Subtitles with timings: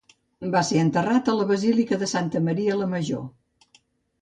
[0.55, 3.25] Va ser enterrat a la Basílica de Santa Maria la Major.